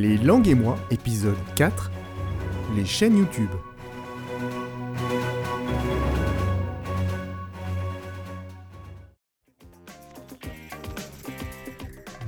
Les 0.00 0.16
langues 0.16 0.46
et 0.46 0.54
moi, 0.54 0.78
épisode 0.92 1.34
4, 1.56 1.90
les 2.76 2.84
chaînes 2.84 3.18
YouTube. 3.18 3.50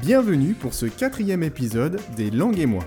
Bienvenue 0.00 0.54
pour 0.54 0.74
ce 0.74 0.86
quatrième 0.86 1.44
épisode 1.44 2.00
des 2.16 2.32
langues 2.32 2.58
et 2.58 2.66
moi. 2.66 2.82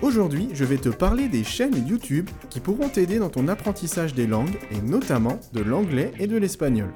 Aujourd'hui, 0.00 0.48
je 0.54 0.64
vais 0.64 0.78
te 0.78 0.88
parler 0.88 1.28
des 1.28 1.44
chaînes 1.44 1.86
YouTube 1.86 2.30
qui 2.48 2.60
pourront 2.60 2.88
t'aider 2.88 3.18
dans 3.18 3.28
ton 3.28 3.48
apprentissage 3.48 4.14
des 4.14 4.26
langues 4.26 4.56
et 4.70 4.80
notamment 4.80 5.38
de 5.52 5.60
l'anglais 5.60 6.12
et 6.18 6.26
de 6.26 6.38
l'espagnol. 6.38 6.88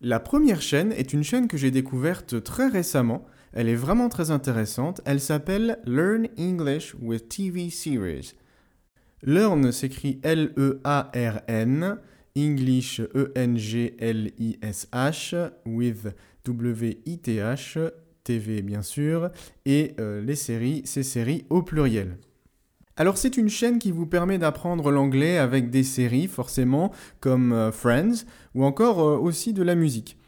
La 0.00 0.18
première 0.18 0.62
chaîne 0.62 0.92
est 0.92 1.12
une 1.12 1.22
chaîne 1.22 1.46
que 1.46 1.58
j'ai 1.58 1.70
découverte 1.70 2.42
très 2.42 2.68
récemment. 2.68 3.26
Elle 3.52 3.68
est 3.68 3.74
vraiment 3.74 4.08
très 4.08 4.30
intéressante. 4.30 5.00
Elle 5.04 5.20
s'appelle 5.20 5.78
Learn 5.84 6.28
English 6.38 6.94
with 7.00 7.28
TV 7.28 7.70
Series. 7.70 8.34
Learn 9.22 9.72
s'écrit 9.72 10.20
L-E-A-R-N, 10.22 11.98
English 12.36 13.00
E-N-G-L-I-S-H, 13.14 13.90
with 15.66 16.14
W-I-T-H, 16.44 17.78
TV 18.24 18.62
bien 18.62 18.82
sûr, 18.82 19.30
et 19.66 19.94
euh, 19.98 20.22
les 20.22 20.36
séries, 20.36 20.82
ces 20.84 21.02
séries 21.02 21.44
au 21.50 21.62
pluriel. 21.62 22.18
Alors 22.96 23.18
c'est 23.18 23.36
une 23.36 23.48
chaîne 23.48 23.78
qui 23.78 23.92
vous 23.92 24.06
permet 24.06 24.38
d'apprendre 24.38 24.90
l'anglais 24.90 25.38
avec 25.38 25.70
des 25.70 25.84
séries 25.84 26.26
forcément 26.26 26.92
comme 27.20 27.52
euh, 27.52 27.72
Friends 27.72 28.26
ou 28.54 28.64
encore 28.64 29.00
euh, 29.00 29.16
aussi 29.16 29.52
de 29.52 29.62
la 29.62 29.74
musique. 29.74 30.19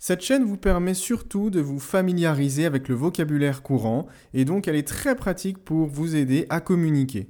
Cette 0.00 0.20
chaîne 0.20 0.44
vous 0.44 0.56
permet 0.56 0.94
surtout 0.94 1.50
de 1.50 1.60
vous 1.60 1.80
familiariser 1.80 2.66
avec 2.66 2.88
le 2.88 2.94
vocabulaire 2.94 3.62
courant 3.62 4.06
et 4.32 4.44
donc 4.44 4.68
elle 4.68 4.76
est 4.76 4.86
très 4.86 5.16
pratique 5.16 5.58
pour 5.58 5.88
vous 5.88 6.14
aider 6.14 6.46
à 6.50 6.60
communiquer. 6.60 7.28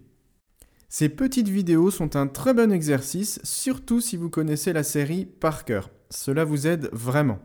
Ces 0.90 1.08
petites 1.08 1.48
vidéos 1.48 1.90
sont 1.90 2.16
un 2.16 2.26
très 2.26 2.52
bon 2.52 2.70
exercice, 2.70 3.40
surtout 3.42 4.00
si 4.00 4.16
vous 4.16 4.30
connaissez 4.30 4.72
la 4.72 4.82
série 4.82 5.24
par 5.24 5.64
cœur. 5.64 5.90
Cela 6.10 6.44
vous 6.44 6.66
aide 6.66 6.90
vraiment. 6.92 7.38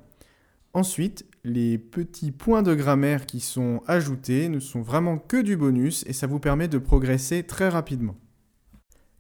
Ensuite, 0.74 1.26
les 1.44 1.78
petits 1.78 2.32
points 2.32 2.64
de 2.64 2.74
grammaire 2.74 3.26
qui 3.26 3.40
sont 3.40 3.82
ajoutés 3.88 4.50
ne 4.50 4.60
sont 4.60 4.82
vraiment 4.82 5.18
que 5.18 5.42
du 5.42 5.56
bonus 5.56 6.04
et 6.08 6.14
ça 6.14 6.28
vous 6.28 6.40
permet 6.40 6.68
de 6.68 6.78
progresser 6.78 7.44
très 7.44 7.70
rapidement. 7.70 8.16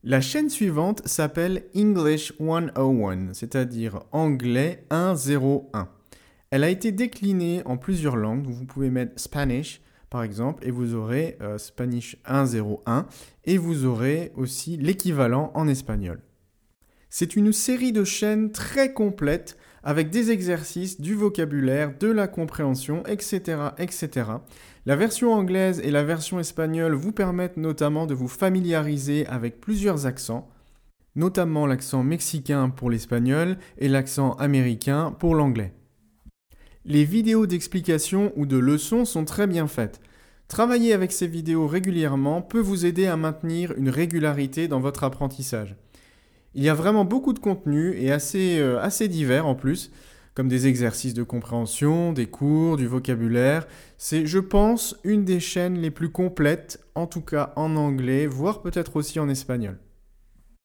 La 0.05 0.19
chaîne 0.19 0.49
suivante 0.49 1.01
s'appelle 1.07 1.63
English 1.73 2.33
101, 2.37 3.31
c'est-à-dire 3.31 4.01
anglais 4.11 4.83
101. 4.91 5.87
Elle 6.51 6.65
a 6.65 6.69
été 6.69 6.91
déclinée 6.91 7.61
en 7.63 7.77
plusieurs 7.77 8.17
langues, 8.17 8.45
vous 8.45 8.65
pouvez 8.65 8.89
mettre 8.89 9.13
Spanish 9.15 9.81
par 10.09 10.23
exemple 10.23 10.67
et 10.67 10.71
vous 10.71 10.93
aurez 10.93 11.37
euh, 11.41 11.57
Spanish 11.57 12.17
101 12.27 13.07
et 13.45 13.57
vous 13.57 13.85
aurez 13.85 14.33
aussi 14.35 14.75
l'équivalent 14.75 15.53
en 15.55 15.69
espagnol. 15.69 16.19
C'est 17.09 17.37
une 17.37 17.53
série 17.53 17.93
de 17.93 18.03
chaînes 18.03 18.51
très 18.51 18.91
complète 18.91 19.57
avec 19.83 20.09
des 20.09 20.31
exercices, 20.31 20.99
du 20.99 21.15
vocabulaire, 21.15 21.93
de 21.97 22.07
la 22.07 22.27
compréhension, 22.27 23.05
etc., 23.05 23.69
etc. 23.77 24.09
La 24.85 24.97
version 24.97 25.31
anglaise 25.31 25.79
et 25.81 25.91
la 25.91 26.03
version 26.03 26.39
espagnole 26.39 26.93
vous 26.93 27.13
permettent 27.13 27.55
notamment 27.55 28.05
de 28.05 28.13
vous 28.13 28.27
familiariser 28.27 29.25
avec 29.27 29.61
plusieurs 29.61 30.05
accents, 30.05 30.49
notamment 31.15 31.65
l'accent 31.65 32.03
mexicain 32.03 32.69
pour 32.69 32.89
l'espagnol 32.89 33.57
et 33.77 33.87
l'accent 33.87 34.33
américain 34.33 35.15
pour 35.17 35.35
l'anglais. 35.35 35.73
Les 36.83 37.05
vidéos 37.05 37.45
d'explication 37.47 38.33
ou 38.35 38.45
de 38.45 38.57
leçons 38.57 39.05
sont 39.05 39.23
très 39.23 39.47
bien 39.47 39.67
faites. 39.67 40.01
Travailler 40.49 40.91
avec 40.91 41.13
ces 41.13 41.27
vidéos 41.27 41.65
régulièrement 41.65 42.41
peut 42.41 42.59
vous 42.59 42.85
aider 42.85 43.07
à 43.07 43.15
maintenir 43.15 43.71
une 43.77 43.89
régularité 43.89 44.67
dans 44.67 44.81
votre 44.81 45.05
apprentissage. 45.05 45.77
Il 46.55 46.63
y 46.63 46.67
a 46.67 46.73
vraiment 46.73 47.05
beaucoup 47.05 47.31
de 47.31 47.39
contenu 47.39 47.95
et 47.97 48.11
assez, 48.11 48.59
euh, 48.59 48.81
assez 48.81 49.07
divers 49.07 49.47
en 49.47 49.55
plus, 49.55 49.91
comme 50.33 50.47
des 50.47 50.67
exercices 50.67 51.13
de 51.13 51.23
compréhension, 51.23 52.13
des 52.13 52.25
cours, 52.25 52.77
du 52.77 52.87
vocabulaire. 52.87 53.67
C'est, 53.97 54.25
je 54.25 54.39
pense, 54.39 54.95
une 55.03 55.25
des 55.25 55.39
chaînes 55.39 55.77
les 55.77 55.91
plus 55.91 56.09
complètes, 56.09 56.83
en 56.95 57.07
tout 57.07 57.21
cas 57.21 57.53
en 57.55 57.75
anglais, 57.75 58.25
voire 58.25 58.61
peut-être 58.61 58.95
aussi 58.95 59.19
en 59.19 59.29
espagnol. 59.29 59.77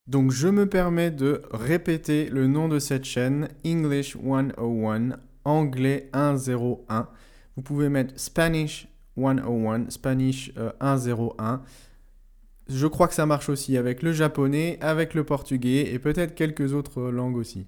Donc 0.07 0.31
je 0.31 0.47
me 0.47 0.67
permets 0.67 1.11
de 1.11 1.43
répéter 1.51 2.29
le 2.29 2.47
nom 2.47 2.67
de 2.67 2.79
cette 2.79 3.05
chaîne, 3.05 3.47
English 3.63 4.17
101, 4.17 5.09
anglais 5.45 6.09
101. 6.13 7.07
Vous 7.55 7.61
pouvez 7.61 7.89
mettre 7.89 8.19
Spanish 8.19 8.87
101, 9.15 9.89
Spanish 9.89 10.51
101. 10.81 11.53
Euh, 11.53 11.57
je 12.69 12.87
crois 12.87 13.07
que 13.07 13.13
ça 13.13 13.27
marche 13.27 13.49
aussi 13.49 13.77
avec 13.77 14.01
le 14.01 14.11
japonais, 14.11 14.79
avec 14.81 15.13
le 15.13 15.23
portugais 15.23 15.93
et 15.93 15.99
peut-être 15.99 16.33
quelques 16.33 16.73
autres 16.73 17.03
langues 17.03 17.37
aussi. 17.37 17.67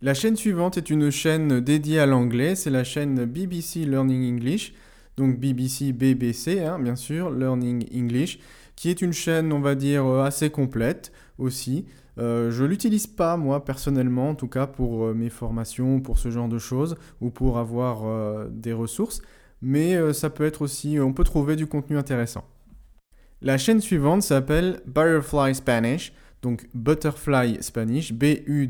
La 0.00 0.14
chaîne 0.14 0.36
suivante 0.36 0.78
est 0.78 0.90
une 0.90 1.10
chaîne 1.10 1.58
dédiée 1.58 1.98
à 1.98 2.06
l'anglais, 2.06 2.54
c'est 2.54 2.70
la 2.70 2.84
chaîne 2.84 3.24
BBC 3.24 3.84
Learning 3.84 4.32
English, 4.32 4.72
donc 5.16 5.40
BBC 5.40 5.92
BBC 5.92 6.60
hein, 6.60 6.78
bien 6.78 6.94
sûr, 6.94 7.32
Learning 7.32 7.84
English, 7.92 8.38
qui 8.76 8.90
est 8.90 9.02
une 9.02 9.12
chaîne 9.12 9.52
on 9.52 9.58
va 9.58 9.74
dire 9.74 10.06
euh, 10.06 10.22
assez 10.22 10.50
complète 10.50 11.10
aussi. 11.36 11.84
Euh, 12.18 12.52
je 12.52 12.64
l'utilise 12.64 13.08
pas 13.08 13.36
moi 13.36 13.64
personnellement, 13.64 14.30
en 14.30 14.34
tout 14.36 14.46
cas 14.46 14.68
pour 14.68 15.04
euh, 15.04 15.14
mes 15.14 15.30
formations, 15.30 16.00
pour 16.00 16.18
ce 16.18 16.30
genre 16.30 16.48
de 16.48 16.58
choses 16.58 16.96
ou 17.20 17.30
pour 17.30 17.58
avoir 17.58 18.06
euh, 18.06 18.48
des 18.50 18.72
ressources, 18.72 19.20
mais 19.62 20.12
ça 20.12 20.30
peut 20.30 20.46
être 20.46 20.62
aussi, 20.62 20.98
on 21.00 21.12
peut 21.12 21.24
trouver 21.24 21.56
du 21.56 21.66
contenu 21.66 21.98
intéressant. 21.98 22.44
La 23.42 23.58
chaîne 23.58 23.80
suivante 23.80 24.22
s'appelle 24.22 24.80
Butterfly 24.86 25.56
Spanish, 25.56 26.12
donc 26.42 26.68
Butterfly 26.74 27.58
Spanish, 27.60 28.12
B-U-T-E-R-F-L-Y, 28.12 28.68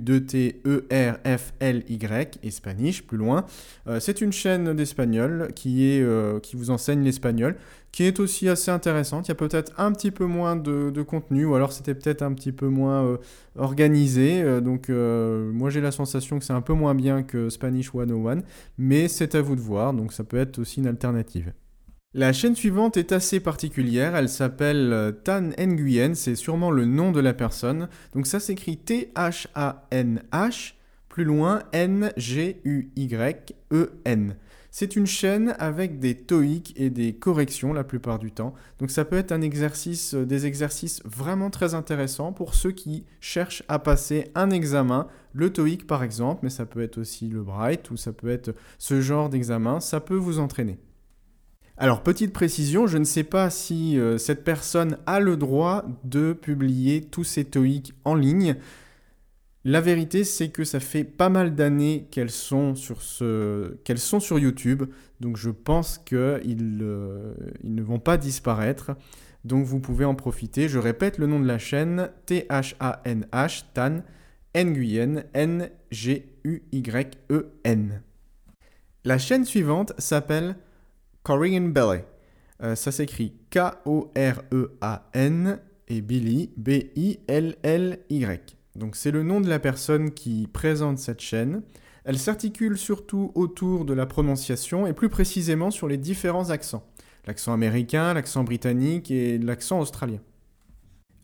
et 2.43 2.51
Spanish 2.51 3.07
plus 3.07 3.19
loin. 3.19 3.45
Euh, 3.87 4.01
c'est 4.01 4.21
une 4.21 4.33
chaîne 4.33 4.75
d'espagnol 4.75 5.53
qui, 5.55 6.01
euh, 6.01 6.41
qui 6.41 6.57
vous 6.57 6.71
enseigne 6.71 7.03
l'espagnol, 7.03 7.57
qui 7.93 8.05
est 8.05 8.21
aussi 8.21 8.49
assez 8.49 8.71
intéressante. 8.71 9.29
Il 9.29 9.31
y 9.31 9.33
a 9.33 9.37
peut-être 9.37 9.73
un 9.79 9.93
petit 9.93 10.11
peu 10.11 10.25
moins 10.25 10.57
de, 10.57 11.03
contenu, 11.03 11.45
ou 11.45 11.55
alors 11.55 11.73
c'était 11.73 11.95
peut-être 11.95 12.23
un 12.23 12.33
petit 12.33 12.53
peu 12.53 12.69
moins 12.69 13.05
euh, 13.05 13.19
organisé. 13.57 14.61
donc 14.61 14.89
moi 14.89 15.71
j'ai 15.71 15.81
la 15.81 15.91
sensation 15.91 16.39
que 16.39 16.45
c'est 16.45 16.53
un 16.53 16.61
peu 16.61 16.75
moins 16.75 16.95
bien 16.95 17.23
que 17.23 17.49
Spanish 17.51 17.91
101, 17.93 18.43
mais 18.79 19.09
c'est 19.09 19.35
à 19.35 19.43
vous 19.43 19.57
de 19.57 19.61
voir, 19.61 19.93
donc 19.95 20.13
ça 20.13 20.25
peut 20.25 20.39
être 20.39 20.59
aussi 20.59 20.81
une 20.81 20.87
alternative. 20.87 21.53
La 22.15 22.33
chaîne 22.33 22.57
suivante 22.57 22.97
est 22.97 23.13
assez 23.13 23.39
particulière, 23.39 24.17
elle 24.17 24.31
s'appelle 24.31 24.95
euh, 24.95 25.13
Tan 25.13 25.51
Nguyen, 25.59 26.15
c'est 26.15 26.37
sûrement 26.37 26.71
le 26.71 26.87
nom 26.87 27.13
de 27.13 27.21
la 27.21 27.35
personne. 27.35 27.91
Donc 28.15 28.27
ça 28.27 28.41
s'écrit 28.41 28.79
T-H-A-N-H, 28.79 30.73
plus 31.11 31.25
loin 31.25 31.65
N-G-U-Y-E-N. 31.73 32.17
C'est 34.71 34.97
une 34.97 35.07
chaîne 35.07 35.55
avec 35.59 35.99
des 35.99 36.15
TOEIC 36.15 36.73
et 36.77 36.89
des 36.89 37.13
corrections 37.13 37.75
la 37.75 37.85
plupart 37.85 38.19
du 38.19 38.33
temps. 38.33 38.55
Donc 38.79 38.91
ça 38.91 39.05
peut 39.05 39.19
être 39.19 39.33
un 39.33 39.43
exercice, 39.43 40.15
euh, 40.15 40.25
des 40.25 40.47
exercices 40.47 41.03
vraiment 41.05 41.51
très 41.51 41.75
intéressants 41.75 42.33
pour 42.33 42.55
ceux 42.55 42.73
qui 42.73 43.05
cherchent 43.21 43.65
à 43.69 43.79
passer 43.79 44.31
un 44.35 44.49
examen, 44.49 45.09
le 45.35 45.53
TOEIC 45.53 45.87
par 45.87 46.03
exemple, 46.03 46.41
mais 46.43 46.49
ça 46.49 46.65
peut 46.65 46.81
être 46.81 46.97
aussi 46.97 47.29
le 47.29 47.43
Bright 47.43 47.91
ou 47.91 47.99
ça 47.99 48.15
peut 48.15 48.31
être 48.31 48.55
ce 48.79 49.03
genre 49.03 49.29
d'examen, 49.29 49.81
ça 49.81 50.01
peut 50.01 50.17
vous 50.17 50.39
entraîner. 50.39 50.79
Alors, 51.81 52.03
petite 52.03 52.33
précision, 52.33 52.89
je 52.89 52.99
ne 52.99 53.05
sais 53.05 53.23
pas 53.23 53.51
si 53.51 54.01
euh, 54.01 54.19
cette 54.19 54.43
personne 54.43 54.99
a 55.07 55.21
le 55.21 55.37
droit 55.37 55.85
de 56.03 56.33
publier 56.33 57.03
tous 57.03 57.23
ses 57.23 57.45
TOEIC 57.45 57.95
en 58.05 58.17
ligne. 58.17 58.57
La 59.65 59.81
vérité, 59.81 60.25
c'est 60.25 60.49
que 60.49 60.65
ça 60.65 60.81
fait 60.81 61.05
pas 61.05 61.29
mal 61.29 61.55
d'années 61.55 62.09
qu'elles 62.11 62.33
sont, 62.33 62.75
sur 62.75 62.99
YouTube, 64.41 64.87
donc 65.21 65.37
je 65.37 65.51
pense 65.51 65.99
qu'ils 65.99 66.81
euh, 66.83 67.35
ne 67.63 67.83
vont 67.83 68.01
pas 68.01 68.17
disparaître. 68.17 68.97
Donc 69.45 69.65
vous 69.65 69.79
pouvez 69.79 70.05
en 70.05 70.17
profiter. 70.17 70.69
Je 70.69 70.81
répète 70.81 71.19
le 71.19 71.29
nom 71.29 71.39
de 71.39 71.47
la 71.47 71.59
chaîne 71.59 72.11
T-H-A-N-H, 72.27 73.67
TAN, 73.73 74.03
Nguyen, 74.57 75.23
N-G-U-Y-E-N. 75.33 76.33
La 79.05 79.19
chaîne 79.19 79.45
suivante 79.45 79.93
s'appelle 79.99 80.57
Korean 81.29 81.69
Ballet. 81.69 82.05
Euh, 82.63 82.75
ça 82.75 82.91
s'écrit 82.91 83.35
K-O-R-E-A-N 83.51 84.09
et 85.89 86.01
Billy, 86.01 86.55
B-I-L-L-Y. 86.57 88.41
Donc 88.77 88.97
c'est 88.97 89.11
le 89.11 89.23
nom 89.23 89.43
de 89.43 89.49
la 89.51 89.59
personne 89.59 90.13
qui 90.13 90.49
présente 90.51 90.97
cette 90.97 91.21
chaîne. 91.21 91.61
Elle 92.07 92.19
s'articule 92.19 92.79
surtout 92.79 93.31
autour 93.35 93.85
de 93.85 93.93
la 93.93 94.07
prononciation 94.07 94.87
et 94.87 94.95
plus 94.95 95.11
précisément 95.11 95.71
sur 95.71 95.87
les 95.87 95.99
différents 95.99 96.49
accents. 96.49 96.87
L'accent 97.27 97.53
américain, 97.53 98.15
l'accent 98.15 98.43
britannique 98.43 99.11
et 99.11 99.37
l'accent 99.37 99.81
australien. 99.81 100.21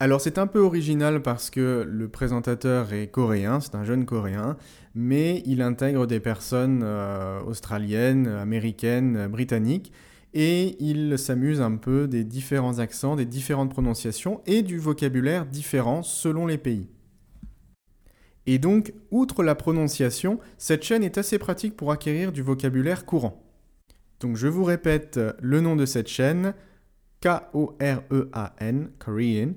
Alors 0.05 0.21
c'est 0.21 0.37
un 0.37 0.47
peu 0.47 0.59
original 0.59 1.23
parce 1.23 1.49
que 1.49 1.89
le 1.89 2.09
présentateur 2.11 2.93
est 2.93 3.07
coréen, 3.07 3.61
c'est 3.61 3.75
un 3.75 3.85
jeune 3.85 4.05
coréen, 4.05 4.59
mais 4.95 5.43
il 5.47 5.63
intègre 5.63 6.07
des 6.07 6.21
personnes 6.21 6.83
euh, 6.85 7.41
australiennes, 7.41 8.27
américaines, 8.27 9.29
britanniques, 9.29 9.93
et 10.35 10.77
il 10.79 11.17
s'amuse 11.17 11.63
un 11.63 11.77
peu 11.77 12.07
des 12.07 12.23
différents 12.23 12.81
accents, 12.81 13.17
des 13.17 13.25
différentes 13.25 13.71
prononciations 13.71 14.43
et 14.45 14.61
du 14.61 14.77
vocabulaire 14.77 15.47
différent 15.47 16.03
selon 16.03 16.47
les 16.47 16.59
pays. 16.59 16.91
Et 18.45 18.59
donc, 18.59 18.93
outre 19.11 19.43
la 19.43 19.55
prononciation, 19.55 20.39
cette 20.59 20.83
chaîne 20.83 21.03
est 21.03 21.17
assez 21.17 21.39
pratique 21.39 21.79
pour 21.79 21.93
acquérir 21.93 22.31
du 22.31 22.43
vocabulaire 22.43 23.07
courant. 23.07 23.43
Donc 24.21 24.37
je 24.37 24.49
vous 24.49 24.65
répète 24.65 25.19
le 25.41 25.63
nom 25.63 25.77
de 25.77 25.87
cette 25.87 26.09
chaîne, 26.09 26.53
K-O-R-E-A-N, 27.23 28.91
Korean, 28.99 29.55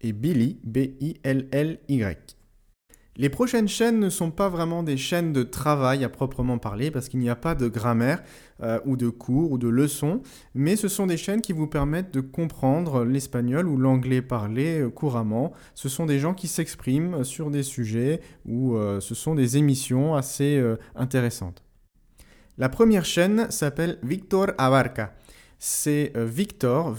et 0.00 0.12
Billy, 0.12 0.60
B-I-L-L-Y. 0.64 2.38
Les 3.20 3.30
prochaines 3.30 3.66
chaînes 3.66 3.98
ne 3.98 4.10
sont 4.10 4.30
pas 4.30 4.48
vraiment 4.48 4.84
des 4.84 4.96
chaînes 4.96 5.32
de 5.32 5.42
travail 5.42 6.04
à 6.04 6.08
proprement 6.08 6.58
parler 6.58 6.92
parce 6.92 7.08
qu'il 7.08 7.18
n'y 7.18 7.28
a 7.28 7.34
pas 7.34 7.56
de 7.56 7.66
grammaire 7.66 8.22
euh, 8.62 8.78
ou 8.84 8.96
de 8.96 9.08
cours 9.08 9.50
ou 9.50 9.58
de 9.58 9.66
leçons, 9.66 10.22
mais 10.54 10.76
ce 10.76 10.86
sont 10.86 11.08
des 11.08 11.16
chaînes 11.16 11.40
qui 11.40 11.52
vous 11.52 11.66
permettent 11.66 12.14
de 12.14 12.20
comprendre 12.20 13.04
l'espagnol 13.04 13.66
ou 13.66 13.76
l'anglais 13.76 14.22
parlé 14.22 14.82
euh, 14.82 14.88
couramment. 14.88 15.52
Ce 15.74 15.88
sont 15.88 16.06
des 16.06 16.20
gens 16.20 16.32
qui 16.32 16.46
s'expriment 16.46 17.24
sur 17.24 17.50
des 17.50 17.64
sujets 17.64 18.20
ou 18.46 18.76
euh, 18.76 19.00
ce 19.00 19.16
sont 19.16 19.34
des 19.34 19.56
émissions 19.56 20.14
assez 20.14 20.62
intéressantes. 20.94 21.64
La 22.56 22.68
première 22.68 23.04
chaîne 23.04 23.50
s'appelle 23.50 23.98
Victor 24.04 24.52
Abarca. 24.58 25.12
C'est 25.58 26.12
Victor, 26.14 26.94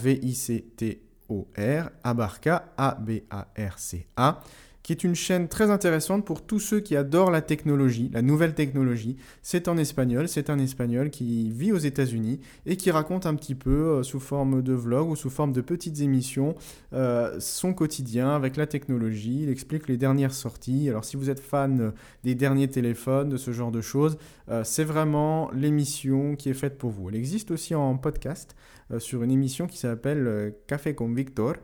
Abarca, 2.04 2.72
A-B-A-R-C-A 2.76 4.40
qui 4.82 4.92
est 4.92 5.04
une 5.04 5.14
chaîne 5.14 5.48
très 5.48 5.70
intéressante 5.70 6.24
pour 6.24 6.42
tous 6.42 6.58
ceux 6.58 6.80
qui 6.80 6.96
adorent 6.96 7.30
la 7.30 7.42
technologie, 7.42 8.10
la 8.12 8.22
nouvelle 8.22 8.54
technologie. 8.54 9.16
C'est 9.42 9.68
en 9.68 9.76
espagnol, 9.76 10.28
c'est 10.28 10.50
un 10.50 10.58
espagnol 10.58 11.10
qui 11.10 11.50
vit 11.50 11.72
aux 11.72 11.78
États-Unis 11.78 12.40
et 12.66 12.76
qui 12.76 12.90
raconte 12.90 13.26
un 13.26 13.34
petit 13.34 13.54
peu 13.54 13.70
euh, 13.70 14.02
sous 14.02 14.20
forme 14.20 14.62
de 14.62 14.72
vlog 14.72 15.10
ou 15.10 15.16
sous 15.16 15.30
forme 15.30 15.52
de 15.52 15.60
petites 15.60 16.00
émissions 16.00 16.54
euh, 16.92 17.36
son 17.40 17.74
quotidien 17.74 18.30
avec 18.30 18.56
la 18.56 18.66
technologie. 18.66 19.42
Il 19.42 19.50
explique 19.50 19.86
les 19.86 19.96
dernières 19.96 20.34
sorties. 20.34 20.88
Alors 20.88 21.04
si 21.04 21.16
vous 21.16 21.30
êtes 21.30 21.40
fan 21.40 21.92
des 22.24 22.34
derniers 22.34 22.68
téléphones, 22.68 23.28
de 23.28 23.36
ce 23.36 23.52
genre 23.52 23.70
de 23.70 23.82
choses, 23.82 24.16
euh, 24.48 24.64
c'est 24.64 24.84
vraiment 24.84 25.50
l'émission 25.52 26.36
qui 26.36 26.48
est 26.48 26.54
faite 26.54 26.78
pour 26.78 26.90
vous. 26.90 27.10
Elle 27.10 27.16
existe 27.16 27.50
aussi 27.50 27.74
en 27.74 27.96
podcast 27.96 28.56
sur 28.98 29.22
une 29.22 29.30
émission 29.30 29.66
qui 29.66 29.78
s'appelle 29.78 30.54
Café 30.66 30.94
con 30.94 31.12
Victor. 31.12 31.54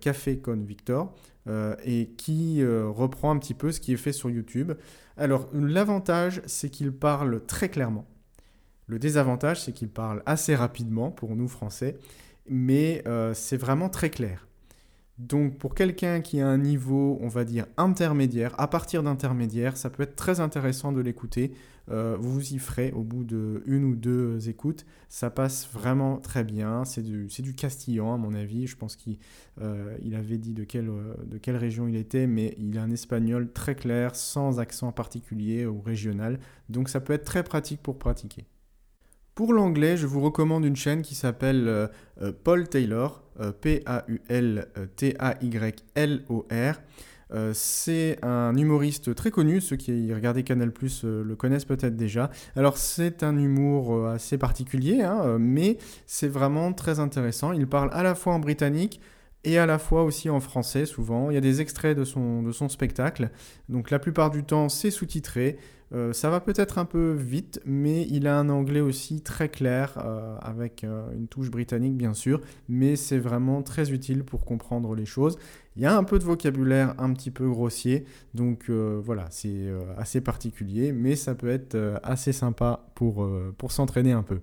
Café 0.00 0.38
con 0.38 0.62
Victor. 0.64 1.14
Euh, 1.48 1.74
et 1.84 2.10
qui 2.18 2.62
euh, 2.62 2.88
reprend 2.88 3.30
un 3.30 3.38
petit 3.38 3.54
peu 3.54 3.72
ce 3.72 3.80
qui 3.80 3.94
est 3.94 3.96
fait 3.96 4.12
sur 4.12 4.28
YouTube. 4.28 4.72
Alors 5.16 5.48
l'avantage, 5.54 6.42
c'est 6.44 6.68
qu'il 6.68 6.92
parle 6.92 7.44
très 7.46 7.70
clairement. 7.70 8.06
Le 8.86 8.98
désavantage, 8.98 9.62
c'est 9.62 9.72
qu'il 9.72 9.88
parle 9.88 10.22
assez 10.26 10.54
rapidement 10.54 11.10
pour 11.10 11.36
nous 11.36 11.48
Français, 11.48 11.96
mais 12.46 13.02
euh, 13.06 13.32
c'est 13.32 13.56
vraiment 13.56 13.88
très 13.88 14.10
clair. 14.10 14.48
Donc 15.20 15.58
pour 15.58 15.74
quelqu'un 15.74 16.22
qui 16.22 16.40
a 16.40 16.48
un 16.48 16.56
niveau, 16.56 17.18
on 17.20 17.28
va 17.28 17.44
dire, 17.44 17.66
intermédiaire, 17.76 18.58
à 18.58 18.68
partir 18.68 19.02
d'intermédiaire, 19.02 19.76
ça 19.76 19.90
peut 19.90 20.02
être 20.02 20.16
très 20.16 20.40
intéressant 20.40 20.92
de 20.92 21.00
l'écouter. 21.02 21.52
Euh, 21.90 22.16
vous 22.18 22.54
y 22.54 22.58
ferez 22.58 22.90
au 22.92 23.02
bout 23.02 23.24
de 23.24 23.62
ou 23.66 23.96
deux 23.96 24.48
écoutes. 24.48 24.86
Ça 25.10 25.28
passe 25.28 25.68
vraiment 25.70 26.16
très 26.16 26.42
bien. 26.42 26.86
C'est 26.86 27.02
du, 27.02 27.54
castillan 27.54 28.14
à 28.14 28.16
mon 28.16 28.32
avis. 28.32 28.66
Je 28.66 28.76
pense 28.76 28.96
qu'il 28.96 29.18
euh, 29.60 29.98
avait 30.14 30.38
dit 30.38 30.54
de 30.54 30.64
quelle, 30.64 30.90
de 31.26 31.36
quelle 31.36 31.56
région 31.56 31.86
il 31.86 31.96
était, 31.96 32.26
mais 32.26 32.54
il 32.58 32.78
a 32.78 32.82
un 32.82 32.90
espagnol 32.90 33.52
très 33.52 33.74
clair, 33.74 34.16
sans 34.16 34.58
accent 34.58 34.90
particulier 34.90 35.66
ou 35.66 35.82
régional. 35.82 36.40
Donc 36.70 36.88
ça 36.88 37.00
peut 37.00 37.12
être 37.12 37.24
très 37.24 37.44
pratique 37.44 37.82
pour 37.82 37.98
pratiquer. 37.98 38.46
Pour 39.40 39.54
l'anglais, 39.54 39.96
je 39.96 40.06
vous 40.06 40.20
recommande 40.20 40.66
une 40.66 40.76
chaîne 40.76 41.00
qui 41.00 41.14
s'appelle 41.14 41.66
euh, 41.66 41.86
euh, 42.20 42.30
Paul 42.44 42.68
Taylor, 42.68 43.22
euh, 43.40 43.52
P-A-U-L-T-A-Y-L-O-R. 43.58 43.94
c'est 47.54 48.18
un 48.22 48.54
humoriste 48.54 49.14
très 49.14 49.30
connu, 49.30 49.62
ceux 49.62 49.76
qui 49.76 50.12
regardaient 50.12 50.42
Canal 50.42 50.72
Plus 50.72 51.04
le 51.04 51.34
connaissent 51.36 51.64
peut-être 51.64 51.96
déjà. 51.96 52.30
Alors 52.54 52.76
c'est 52.76 53.22
un 53.22 53.38
humour 53.38 54.08
assez 54.08 54.36
particulier, 54.36 55.00
hein, 55.00 55.38
mais 55.38 55.78
c'est 56.04 56.28
vraiment 56.28 56.74
très 56.74 57.00
intéressant. 57.00 57.52
Il 57.52 57.66
parle 57.66 57.88
à 57.94 58.02
la 58.02 58.14
fois 58.14 58.34
en 58.34 58.40
britannique, 58.40 59.00
et 59.44 59.58
à 59.58 59.64
la 59.66 59.78
fois 59.78 60.04
aussi 60.04 60.28
en 60.28 60.40
français 60.40 60.84
souvent. 60.84 61.30
Il 61.30 61.34
y 61.34 61.38
a 61.38 61.40
des 61.40 61.62
extraits 61.62 61.96
de 61.96 62.04
son, 62.04 62.42
de 62.42 62.52
son 62.52 62.68
spectacle, 62.68 63.30
donc 63.68 63.90
la 63.90 63.98
plupart 63.98 64.30
du 64.30 64.44
temps 64.44 64.68
c'est 64.68 64.90
sous-titré. 64.90 65.56
Euh, 65.92 66.12
ça 66.12 66.30
va 66.30 66.40
peut-être 66.40 66.78
un 66.78 66.84
peu 66.84 67.12
vite, 67.12 67.60
mais 67.64 68.06
il 68.10 68.26
a 68.28 68.38
un 68.38 68.48
anglais 68.48 68.80
aussi 68.80 69.22
très 69.22 69.48
clair, 69.48 69.98
euh, 70.04 70.36
avec 70.40 70.84
euh, 70.84 71.10
une 71.12 71.26
touche 71.26 71.50
britannique 71.50 71.96
bien 71.96 72.14
sûr, 72.14 72.40
mais 72.68 72.94
c'est 72.94 73.18
vraiment 73.18 73.62
très 73.62 73.90
utile 73.90 74.24
pour 74.24 74.44
comprendre 74.44 74.94
les 74.94 75.06
choses. 75.06 75.36
Il 75.76 75.82
y 75.82 75.86
a 75.86 75.96
un 75.96 76.04
peu 76.04 76.18
de 76.18 76.24
vocabulaire 76.24 76.94
un 76.98 77.12
petit 77.12 77.30
peu 77.30 77.48
grossier, 77.48 78.04
donc 78.34 78.68
voilà, 78.70 79.26
c'est 79.30 79.68
assez 79.96 80.20
particulier, 80.20 80.92
mais 80.92 81.16
ça 81.16 81.34
peut 81.34 81.48
être 81.48 81.76
assez 82.02 82.32
sympa 82.32 82.86
pour, 82.94 83.26
pour 83.56 83.72
s'entraîner 83.72 84.12
un 84.12 84.24
peu. 84.24 84.40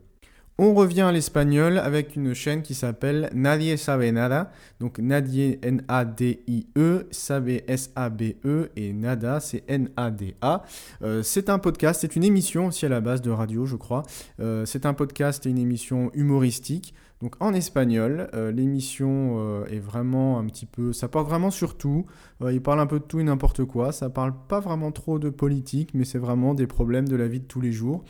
On 0.59 0.73
revient 0.73 1.01
à 1.01 1.11
l'espagnol 1.11 1.77
avec 1.77 2.15
une 2.15 2.33
chaîne 2.33 2.63
qui 2.63 2.73
s'appelle 2.73 3.29
Nadie 3.35 3.77
sabe 3.77 4.01
nada. 4.05 4.49
Donc 4.79 4.97
Nadie, 4.97 5.59
N-A-D-I-E, 5.61 7.07
sabe, 7.11 7.49
S-A-B-E 7.67 8.71
et 8.75 8.91
Nada, 8.91 9.39
c'est 9.39 9.63
N-A-D-A. 9.67 10.63
Euh, 11.03 11.21
c'est 11.21 11.51
un 11.51 11.59
podcast, 11.59 12.01
c'est 12.01 12.15
une 12.15 12.23
émission 12.23 12.65
aussi 12.65 12.87
à 12.87 12.89
la 12.89 13.01
base 13.01 13.21
de 13.21 13.29
radio, 13.29 13.67
je 13.67 13.75
crois. 13.75 14.01
Euh, 14.39 14.65
c'est 14.65 14.87
un 14.87 14.95
podcast 14.95 15.45
et 15.45 15.51
une 15.51 15.59
émission 15.59 16.09
humoristique. 16.15 16.95
Donc 17.21 17.35
en 17.39 17.53
espagnol, 17.53 18.27
euh, 18.33 18.51
l'émission 18.51 19.63
est 19.65 19.79
vraiment 19.79 20.39
un 20.39 20.45
petit 20.47 20.65
peu, 20.65 20.91
ça 20.91 21.07
parle 21.07 21.27
vraiment 21.27 21.51
sur 21.51 21.77
tout. 21.77 22.07
il 22.49 22.63
parle 22.63 22.79
un 22.79 22.87
peu 22.87 22.97
de 22.97 23.03
tout 23.03 23.19
et 23.19 23.23
n'importe 23.23 23.63
quoi. 23.63 23.91
Ça 23.91 24.09
parle 24.09 24.33
pas 24.47 24.59
vraiment 24.59 24.91
trop 24.91 25.19
de 25.19 25.29
politique, 25.29 25.91
mais 25.93 26.03
c'est 26.03 26.17
vraiment 26.17 26.55
des 26.55 26.65
problèmes 26.65 27.07
de 27.07 27.15
la 27.15 27.27
vie 27.27 27.41
de 27.41 27.45
tous 27.45 27.61
les 27.61 27.71
jours. 27.71 28.03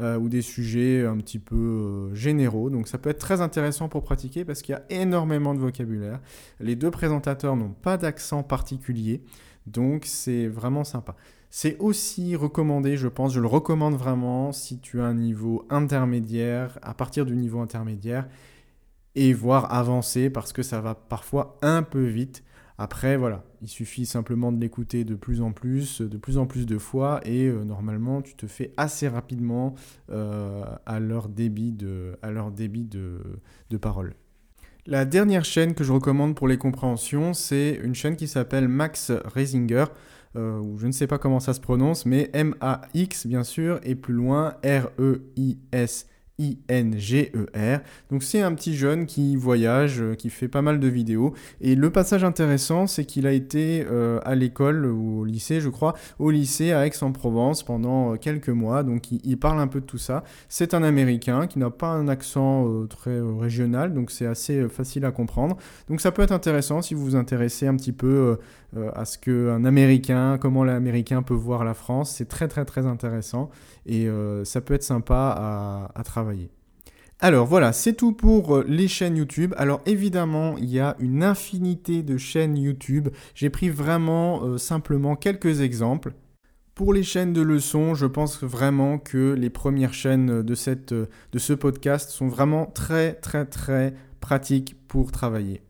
Euh, 0.00 0.16
ou 0.16 0.30
des 0.30 0.40
sujets 0.40 1.04
un 1.04 1.18
petit 1.18 1.38
peu 1.38 1.56
euh, 1.56 2.14
généraux. 2.14 2.70
Donc 2.70 2.88
ça 2.88 2.96
peut 2.96 3.10
être 3.10 3.18
très 3.18 3.42
intéressant 3.42 3.90
pour 3.90 4.02
pratiquer 4.02 4.46
parce 4.46 4.62
qu'il 4.62 4.72
y 4.72 4.76
a 4.76 4.82
énormément 4.88 5.52
de 5.52 5.58
vocabulaire. 5.58 6.20
Les 6.58 6.74
deux 6.74 6.90
présentateurs 6.90 7.54
n'ont 7.54 7.74
pas 7.82 7.98
d'accent 7.98 8.42
particulier, 8.42 9.20
donc 9.66 10.06
c'est 10.06 10.46
vraiment 10.46 10.84
sympa. 10.84 11.16
C'est 11.50 11.76
aussi 11.80 12.34
recommandé, 12.34 12.96
je 12.96 13.08
pense, 13.08 13.34
je 13.34 13.40
le 13.40 13.46
recommande 13.46 13.94
vraiment 13.94 14.52
si 14.52 14.78
tu 14.78 15.02
as 15.02 15.04
un 15.04 15.14
niveau 15.14 15.66
intermédiaire, 15.68 16.78
à 16.80 16.94
partir 16.94 17.26
du 17.26 17.36
niveau 17.36 17.60
intermédiaire, 17.60 18.26
et 19.16 19.34
voire 19.34 19.70
avancé 19.74 20.30
parce 20.30 20.54
que 20.54 20.62
ça 20.62 20.80
va 20.80 20.94
parfois 20.94 21.58
un 21.60 21.82
peu 21.82 22.04
vite. 22.04 22.42
Après, 22.82 23.18
voilà, 23.18 23.44
il 23.60 23.68
suffit 23.68 24.06
simplement 24.06 24.52
de 24.52 24.58
l'écouter 24.58 25.04
de 25.04 25.14
plus 25.14 25.42
en 25.42 25.52
plus, 25.52 26.00
de 26.00 26.16
plus 26.16 26.38
en 26.38 26.46
plus 26.46 26.64
de 26.64 26.78
fois, 26.78 27.20
et 27.26 27.44
euh, 27.44 27.62
normalement, 27.62 28.22
tu 28.22 28.34
te 28.34 28.46
fais 28.46 28.72
assez 28.78 29.06
rapidement 29.06 29.74
euh, 30.10 30.64
à 30.86 30.98
leur 30.98 31.28
débit, 31.28 31.72
de, 31.72 32.16
parole. 33.82 34.14
La 34.86 35.04
dernière 35.04 35.44
chaîne 35.44 35.74
que 35.74 35.84
je 35.84 35.92
recommande 35.92 36.34
pour 36.34 36.48
les 36.48 36.56
compréhensions, 36.56 37.34
c'est 37.34 37.78
une 37.84 37.94
chaîne 37.94 38.16
qui 38.16 38.26
s'appelle 38.26 38.66
Max 38.66 39.12
Reisinger, 39.26 39.84
euh, 40.36 40.62
je 40.78 40.86
ne 40.86 40.92
sais 40.92 41.06
pas 41.06 41.18
comment 41.18 41.38
ça 41.38 41.52
se 41.52 41.60
prononce, 41.60 42.06
mais 42.06 42.30
M-A-X 42.32 43.26
bien 43.26 43.44
sûr, 43.44 43.78
et 43.82 43.94
plus 43.94 44.14
loin 44.14 44.54
R-E-I-S. 44.64 46.06
I-N-G-E-R. 46.40 47.80
Donc 48.10 48.22
c'est 48.22 48.40
un 48.40 48.54
petit 48.54 48.74
jeune 48.74 49.04
qui 49.06 49.36
voyage, 49.36 50.00
euh, 50.00 50.14
qui 50.14 50.30
fait 50.30 50.48
pas 50.48 50.62
mal 50.62 50.80
de 50.80 50.88
vidéos. 50.88 51.34
Et 51.60 51.74
le 51.74 51.90
passage 51.90 52.24
intéressant, 52.24 52.86
c'est 52.86 53.04
qu'il 53.04 53.26
a 53.26 53.32
été 53.32 53.86
euh, 53.88 54.20
à 54.24 54.34
l'école 54.34 54.86
ou 54.86 55.20
au 55.20 55.24
lycée, 55.24 55.60
je 55.60 55.68
crois, 55.68 55.94
au 56.18 56.30
lycée 56.30 56.72
à 56.72 56.86
Aix-en-Provence 56.86 57.62
pendant 57.62 58.14
euh, 58.14 58.16
quelques 58.16 58.48
mois. 58.48 58.82
Donc 58.82 59.12
il, 59.12 59.38
parle 59.38 59.60
un 59.60 59.66
peu 59.66 59.80
de 59.80 59.86
tout 59.86 59.98
ça. 59.98 60.24
C'est 60.48 60.74
un 60.74 60.82
Américain 60.82 61.46
qui 61.46 61.58
n'a 61.58 61.70
pas 61.70 61.88
un 61.88 62.08
accent 62.08 62.66
très 62.88 63.20
régional, 63.20 63.94
donc 63.94 64.10
c'est 64.10 64.26
assez 64.26 64.68
facile 64.68 65.04
à 65.04 65.12
comprendre. 65.12 65.56
Donc 65.88 66.00
ça 66.00 66.12
peut 66.12 66.22
être 66.22 66.32
intéressant 66.32 66.82
si 66.82 66.94
vous 66.94 67.04
vous 67.04 67.16
intéressez 67.16 67.66
un 67.66 67.76
petit 67.76 67.92
peu 67.92 68.38
à 68.94 69.04
ce 69.04 69.16
qu'un 69.18 69.64
Américain, 69.64 70.36
comment 70.38 70.62
l'Américain 70.62 71.22
peut 71.22 71.34
voir 71.34 71.64
la 71.64 71.74
France. 71.74 72.14
C'est 72.16 72.28
très 72.28 72.48
très 72.48 72.64
très 72.64 72.86
intéressant 72.86 73.50
et 73.86 74.08
ça 74.44 74.60
peut 74.60 74.74
être 74.74 74.82
sympa 74.82 75.34
à, 75.36 75.90
à 75.98 76.02
travailler 76.02 76.29
alors 77.22 77.46
voilà, 77.46 77.74
c'est 77.74 77.92
tout 77.92 78.12
pour 78.12 78.56
euh, 78.56 78.64
les 78.66 78.88
chaînes 78.88 79.18
YouTube. 79.18 79.52
Alors 79.58 79.82
évidemment, 79.84 80.56
il 80.56 80.70
y 80.70 80.80
a 80.80 80.96
une 81.00 81.22
infinité 81.22 82.02
de 82.02 82.16
chaînes 82.16 82.56
YouTube. 82.56 83.10
J'ai 83.34 83.50
pris 83.50 83.68
vraiment 83.68 84.42
euh, 84.42 84.56
simplement 84.56 85.16
quelques 85.16 85.60
exemples. 85.60 86.14
Pour 86.74 86.94
les 86.94 87.02
chaînes 87.02 87.34
de 87.34 87.42
leçons, 87.42 87.94
je 87.94 88.06
pense 88.06 88.42
vraiment 88.42 88.98
que 88.98 89.34
les 89.34 89.50
premières 89.50 89.92
chaînes 89.92 90.42
de, 90.42 90.54
cette, 90.54 90.94
de 90.94 91.38
ce 91.38 91.52
podcast 91.52 92.08
sont 92.08 92.28
vraiment 92.28 92.64
très 92.64 93.12
très 93.12 93.44
très 93.44 93.92
pratiques 94.20 94.76
pour 94.88 95.12
travailler. 95.12 95.60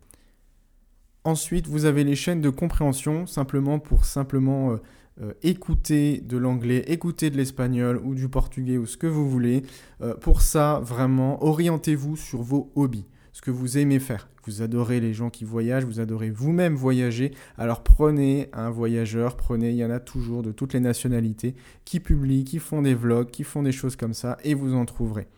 Ensuite, 1.25 1.67
vous 1.67 1.85
avez 1.85 2.05
les 2.05 2.15
chaînes 2.15 2.41
de 2.41 2.49
compréhension, 2.49 3.27
simplement 3.27 3.81
pour 3.81 4.05
simplement 4.05 4.71
euh, 4.71 4.77
euh, 5.23 5.33
écouter 5.43 6.23
de 6.25 6.39
l'anglais, 6.39 6.85
écouter 6.87 7.29
de 7.29 7.37
l'espagnol 7.37 8.01
ou 8.03 8.15
du 8.15 8.29
portugais 8.29 8.79
ou 8.79 8.87
ce 8.87 8.97
que 8.97 9.07
vous 9.07 9.29
voulez. 9.29 9.63
Euh, 10.01 10.15
pour 10.15 10.41
ça, 10.41 10.81
vraiment, 10.83 11.45
orientez-vous 11.45 12.17
sur 12.17 12.41
vos 12.41 12.73
hobbies, 12.75 13.07
ce 13.33 13.43
que 13.43 13.51
vous 13.51 13.77
aimez 13.77 13.99
faire. 13.99 14.29
Vous 14.47 14.63
adorez 14.63 14.99
les 15.01 15.13
gens 15.13 15.29
qui 15.29 15.45
voyagent, 15.45 15.85
vous 15.85 16.01
adorez 16.01 16.31
vous-même 16.31 16.75
voyager. 16.75 17.33
Alors 17.59 17.83
prenez 17.83 18.49
un 18.55 18.71
voyageur, 18.71 19.37
prenez, 19.37 19.71
il 19.71 19.77
y 19.77 19.85
en 19.85 19.91
a 19.91 20.01
toujours 20.01 20.43
de 20.43 20.53
toutes 20.53 20.73
les 20.73 20.81
nationalités 20.81 21.55
qui 21.85 22.01
publient, 22.01 22.45
qui 22.45 22.59
font 22.59 22.81
des 22.81 22.95
vlogs, 22.95 23.31
qui 23.31 23.45
font 23.45 23.63
des 23.63 23.73
choses 23.73 23.97
comme 23.97 24.15
ça 24.15 24.39
et 24.43 24.55
vous 24.55 24.75
en 24.75 24.87
trouverez. 24.87 25.29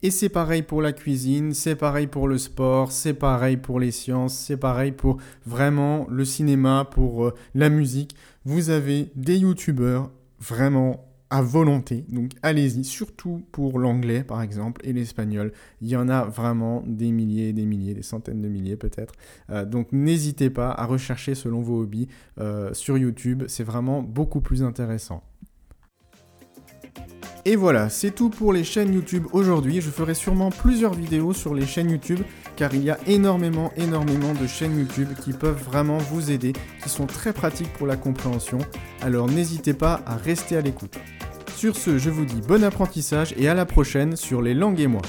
Et 0.00 0.12
c'est 0.12 0.28
pareil 0.28 0.62
pour 0.62 0.80
la 0.80 0.92
cuisine, 0.92 1.52
c'est 1.54 1.74
pareil 1.74 2.06
pour 2.06 2.28
le 2.28 2.38
sport, 2.38 2.92
c'est 2.92 3.14
pareil 3.14 3.56
pour 3.56 3.80
les 3.80 3.90
sciences, 3.90 4.38
c'est 4.38 4.56
pareil 4.56 4.92
pour 4.92 5.16
vraiment 5.44 6.06
le 6.08 6.24
cinéma, 6.24 6.86
pour 6.88 7.26
euh, 7.26 7.34
la 7.56 7.68
musique. 7.68 8.14
Vous 8.50 8.70
avez 8.70 9.12
des 9.14 9.36
youtubeurs 9.36 10.10
vraiment 10.40 11.04
à 11.28 11.42
volonté, 11.42 12.06
donc 12.08 12.30
allez-y, 12.42 12.82
surtout 12.82 13.42
pour 13.52 13.78
l'anglais 13.78 14.24
par 14.24 14.40
exemple 14.40 14.80
et 14.84 14.94
l'espagnol. 14.94 15.52
Il 15.82 15.88
y 15.88 15.96
en 15.96 16.08
a 16.08 16.24
vraiment 16.24 16.82
des 16.86 17.12
milliers 17.12 17.50
et 17.50 17.52
des 17.52 17.66
milliers, 17.66 17.92
des 17.92 18.00
centaines 18.00 18.40
de 18.40 18.48
milliers 18.48 18.76
peut-être. 18.76 19.12
Euh, 19.50 19.66
donc 19.66 19.92
n'hésitez 19.92 20.48
pas 20.48 20.70
à 20.70 20.86
rechercher 20.86 21.34
selon 21.34 21.60
vos 21.60 21.82
hobbies 21.82 22.08
euh, 22.40 22.72
sur 22.72 22.96
YouTube, 22.96 23.42
c'est 23.48 23.64
vraiment 23.64 24.02
beaucoup 24.02 24.40
plus 24.40 24.62
intéressant. 24.62 25.22
Et 27.44 27.56
voilà, 27.56 27.88
c'est 27.88 28.10
tout 28.10 28.30
pour 28.30 28.52
les 28.52 28.64
chaînes 28.64 28.92
YouTube 28.92 29.26
aujourd'hui. 29.32 29.80
Je 29.80 29.90
ferai 29.90 30.14
sûrement 30.14 30.50
plusieurs 30.50 30.94
vidéos 30.94 31.32
sur 31.32 31.54
les 31.54 31.66
chaînes 31.66 31.90
YouTube 31.90 32.20
car 32.56 32.74
il 32.74 32.82
y 32.82 32.90
a 32.90 32.98
énormément, 33.06 33.72
énormément 33.76 34.34
de 34.34 34.46
chaînes 34.46 34.78
YouTube 34.78 35.08
qui 35.22 35.32
peuvent 35.32 35.62
vraiment 35.62 35.98
vous 35.98 36.30
aider, 36.30 36.52
qui 36.82 36.88
sont 36.88 37.06
très 37.06 37.32
pratiques 37.32 37.72
pour 37.74 37.86
la 37.86 37.96
compréhension. 37.96 38.58
Alors 39.00 39.28
n'hésitez 39.28 39.72
pas 39.72 40.02
à 40.04 40.16
rester 40.16 40.56
à 40.56 40.60
l'écoute. 40.60 40.98
Sur 41.56 41.76
ce, 41.76 41.98
je 41.98 42.10
vous 42.10 42.24
dis 42.24 42.40
bon 42.40 42.62
apprentissage 42.64 43.34
et 43.36 43.48
à 43.48 43.54
la 43.54 43.64
prochaine 43.64 44.16
sur 44.16 44.42
les 44.42 44.54
langues 44.54 44.80
et 44.80 44.86
moi. 44.86 45.02